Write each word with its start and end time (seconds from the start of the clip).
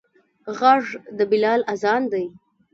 غږ 0.57 0.85
د 1.17 1.19
بلال 1.31 1.61
اذان 1.73 2.03
دی 2.11 2.25